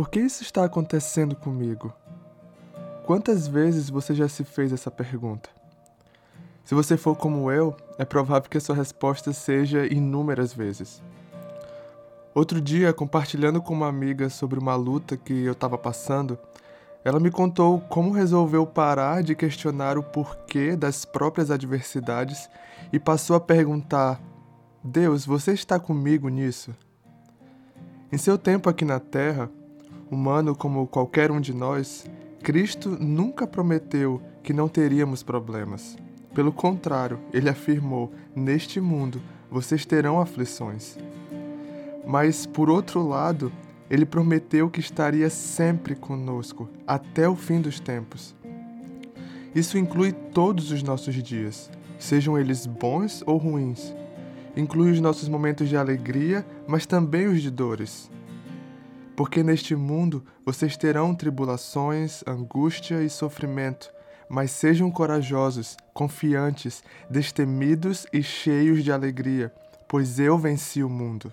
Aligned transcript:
Por 0.00 0.08
que 0.08 0.18
isso 0.18 0.42
está 0.42 0.64
acontecendo 0.64 1.36
comigo? 1.36 1.92
Quantas 3.04 3.46
vezes 3.46 3.90
você 3.90 4.14
já 4.14 4.26
se 4.30 4.44
fez 4.44 4.72
essa 4.72 4.90
pergunta? 4.90 5.50
Se 6.64 6.74
você 6.74 6.96
for 6.96 7.14
como 7.14 7.52
eu, 7.52 7.76
é 7.98 8.04
provável 8.06 8.48
que 8.48 8.56
a 8.56 8.60
sua 8.62 8.74
resposta 8.74 9.30
seja 9.34 9.84
inúmeras 9.84 10.54
vezes. 10.54 11.02
Outro 12.34 12.62
dia, 12.62 12.94
compartilhando 12.94 13.60
com 13.60 13.74
uma 13.74 13.88
amiga 13.88 14.30
sobre 14.30 14.58
uma 14.58 14.74
luta 14.74 15.18
que 15.18 15.44
eu 15.44 15.52
estava 15.52 15.76
passando, 15.76 16.38
ela 17.04 17.20
me 17.20 17.30
contou 17.30 17.78
como 17.80 18.10
resolveu 18.10 18.66
parar 18.66 19.22
de 19.22 19.34
questionar 19.34 19.98
o 19.98 20.02
porquê 20.02 20.76
das 20.76 21.04
próprias 21.04 21.50
adversidades 21.50 22.48
e 22.90 22.98
passou 22.98 23.36
a 23.36 23.40
perguntar: 23.40 24.18
Deus, 24.82 25.26
você 25.26 25.52
está 25.52 25.78
comigo 25.78 26.30
nisso? 26.30 26.74
Em 28.10 28.16
seu 28.16 28.38
tempo 28.38 28.66
aqui 28.70 28.86
na 28.86 28.98
Terra, 28.98 29.50
humano 30.10 30.54
como 30.54 30.86
qualquer 30.86 31.30
um 31.30 31.40
de 31.40 31.54
nós, 31.54 32.04
Cristo 32.42 32.96
nunca 33.00 33.46
prometeu 33.46 34.20
que 34.42 34.52
não 34.52 34.68
teríamos 34.68 35.22
problemas. 35.22 35.96
Pelo 36.34 36.52
contrário, 36.52 37.18
ele 37.32 37.48
afirmou: 37.48 38.12
Neste 38.34 38.80
mundo 38.80 39.20
vocês 39.50 39.84
terão 39.84 40.20
aflições. 40.20 40.96
Mas, 42.06 42.46
por 42.46 42.70
outro 42.70 43.06
lado, 43.06 43.52
ele 43.90 44.06
prometeu 44.06 44.70
que 44.70 44.80
estaria 44.80 45.28
sempre 45.28 45.94
conosco 45.94 46.68
até 46.86 47.28
o 47.28 47.34
fim 47.34 47.60
dos 47.60 47.80
tempos. 47.80 48.34
Isso 49.54 49.76
inclui 49.76 50.12
todos 50.12 50.70
os 50.70 50.82
nossos 50.82 51.14
dias, 51.14 51.70
sejam 51.98 52.38
eles 52.38 52.66
bons 52.66 53.22
ou 53.26 53.36
ruins. 53.36 53.94
Inclui 54.56 54.92
os 54.92 55.00
nossos 55.00 55.28
momentos 55.28 55.68
de 55.68 55.76
alegria, 55.76 56.46
mas 56.66 56.86
também 56.86 57.26
os 57.26 57.42
de 57.42 57.50
dores. 57.50 58.10
Porque 59.20 59.42
neste 59.42 59.76
mundo 59.76 60.24
vocês 60.46 60.78
terão 60.78 61.14
tribulações, 61.14 62.24
angústia 62.26 63.02
e 63.02 63.10
sofrimento, 63.10 63.92
mas 64.30 64.50
sejam 64.50 64.90
corajosos, 64.90 65.76
confiantes, 65.92 66.82
destemidos 67.10 68.06
e 68.14 68.22
cheios 68.22 68.82
de 68.82 68.90
alegria, 68.90 69.52
pois 69.86 70.18
eu 70.18 70.38
venci 70.38 70.82
o 70.82 70.88
mundo. 70.88 71.30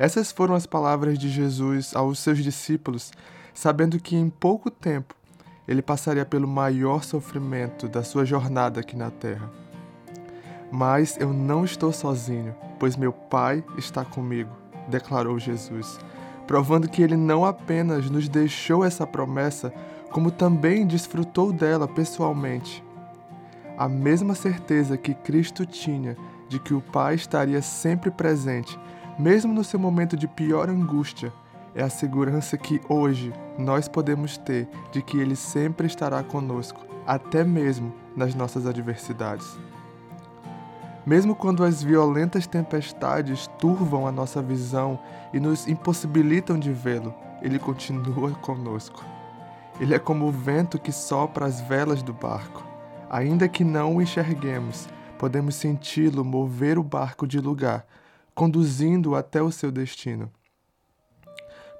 Essas 0.00 0.32
foram 0.32 0.52
as 0.56 0.66
palavras 0.66 1.16
de 1.16 1.28
Jesus 1.28 1.94
aos 1.94 2.18
seus 2.18 2.38
discípulos, 2.38 3.12
sabendo 3.54 4.00
que 4.00 4.16
em 4.16 4.28
pouco 4.28 4.68
tempo 4.68 5.14
ele 5.68 5.82
passaria 5.82 6.26
pelo 6.26 6.48
maior 6.48 7.04
sofrimento 7.04 7.86
da 7.86 8.02
sua 8.02 8.24
jornada 8.24 8.80
aqui 8.80 8.96
na 8.96 9.12
terra. 9.12 9.48
Mas 10.72 11.16
eu 11.20 11.32
não 11.32 11.64
estou 11.64 11.92
sozinho, 11.92 12.52
pois 12.80 12.96
meu 12.96 13.12
Pai 13.12 13.62
está 13.78 14.04
comigo, 14.04 14.50
declarou 14.88 15.38
Jesus, 15.38 16.00
provando 16.50 16.88
que 16.88 17.00
ele 17.00 17.16
não 17.16 17.44
apenas 17.44 18.10
nos 18.10 18.28
deixou 18.28 18.84
essa 18.84 19.06
promessa, 19.06 19.72
como 20.10 20.32
também 20.32 20.84
desfrutou 20.84 21.52
dela 21.52 21.86
pessoalmente. 21.86 22.82
A 23.78 23.88
mesma 23.88 24.34
certeza 24.34 24.96
que 24.96 25.14
Cristo 25.14 25.64
tinha 25.64 26.16
de 26.48 26.58
que 26.58 26.74
o 26.74 26.80
Pai 26.80 27.14
estaria 27.14 27.62
sempre 27.62 28.10
presente 28.10 28.76
mesmo 29.16 29.54
no 29.54 29.62
seu 29.62 29.78
momento 29.78 30.16
de 30.16 30.26
pior 30.26 30.68
angústia, 30.68 31.32
é 31.72 31.84
a 31.84 31.88
segurança 31.88 32.58
que 32.58 32.80
hoje 32.88 33.32
nós 33.56 33.86
podemos 33.86 34.36
ter 34.36 34.68
de 34.90 35.02
que 35.02 35.18
Ele 35.18 35.36
sempre 35.36 35.86
estará 35.86 36.20
conosco, 36.24 36.84
até 37.06 37.44
mesmo 37.44 37.94
nas 38.16 38.34
nossas 38.34 38.66
adversidades. 38.66 39.56
Mesmo 41.06 41.34
quando 41.34 41.64
as 41.64 41.82
violentas 41.82 42.46
tempestades 42.46 43.46
turvam 43.58 44.06
a 44.06 44.12
nossa 44.12 44.42
visão 44.42 44.98
e 45.32 45.40
nos 45.40 45.66
impossibilitam 45.66 46.58
de 46.58 46.72
vê-lo, 46.72 47.14
Ele 47.40 47.58
continua 47.58 48.30
conosco. 48.42 49.04
Ele 49.80 49.94
é 49.94 49.98
como 49.98 50.26
o 50.26 50.32
vento 50.32 50.78
que 50.78 50.92
sopra 50.92 51.46
as 51.46 51.60
velas 51.60 52.02
do 52.02 52.12
barco. 52.12 52.64
Ainda 53.08 53.48
que 53.48 53.64
não 53.64 53.96
o 53.96 54.02
enxerguemos, 54.02 54.88
podemos 55.18 55.54
senti-lo 55.54 56.24
mover 56.24 56.78
o 56.78 56.84
barco 56.84 57.26
de 57.26 57.40
lugar 57.40 57.86
conduzindo-o 58.40 59.14
até 59.14 59.42
o 59.42 59.52
seu 59.52 59.70
destino. 59.70 60.30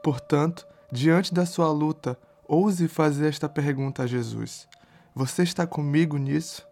Portanto, 0.03 0.67
diante 0.93 1.33
da 1.33 1.47
sua 1.47 1.73
luta, 1.73 2.19
ouse 2.47 2.87
fazer 2.87 3.29
esta 3.29 3.49
pergunta 3.49 4.03
a 4.03 4.07
Jesus: 4.07 4.69
Você 5.15 5.43
está 5.43 5.67
comigo 5.67 6.19
nisso? 6.19 6.67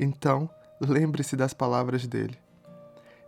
Então, 0.00 0.48
lembre-se 0.80 1.36
das 1.36 1.52
palavras 1.52 2.06
dele. 2.06 2.38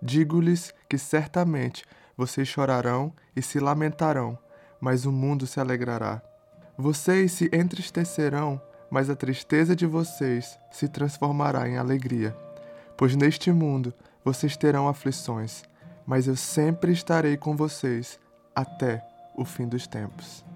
Digo-lhes 0.01 0.73
que 0.89 0.97
certamente 0.97 1.85
vocês 2.17 2.47
chorarão 2.49 3.13
e 3.35 3.43
se 3.43 3.59
lamentarão, 3.59 4.39
mas 4.81 5.05
o 5.05 5.13
mundo 5.13 5.47
se 5.47 5.61
alegrará. 5.61 6.23
Vocês 6.77 7.33
se 7.33 7.51
entristecerão, 7.53 8.61
mas 8.91 9.11
a 9.11 9.17
tristeza 9.17 9.75
de 9.75 9.87
vocês 9.87 10.59
se 10.71 10.89
transformará 10.89 11.69
em 11.69 11.77
alegria. 11.77 12.37
Pois 12.97 13.15
neste 13.17 13.51
mundo 13.53 13.93
vocês 14.25 14.57
terão 14.57 14.89
aflições, 14.89 15.63
mas 16.07 16.27
eu 16.27 16.37
sempre 16.37 16.93
estarei 16.93 17.37
com 17.37 17.57
vocês 17.57 18.19
até 18.55 19.05
o 19.37 19.45
fim 19.45 19.69
dos 19.69 19.87
tempos. 19.87 20.48